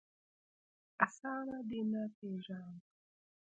اسامه 1.05 1.59
دي 1.69 1.81
نه 1.91 2.03
پېژاند 2.15 2.81